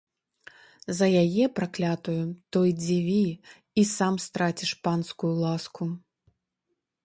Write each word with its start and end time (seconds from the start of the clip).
За 0.99 1.07
яе, 1.23 1.45
праклятую, 1.59 2.23
то 2.51 2.57
й 2.69 2.81
дзіві, 2.81 3.23
і 3.83 3.87
сам 3.95 4.19
страціш 4.27 4.71
панскую 4.89 5.33
ласку. 5.47 5.83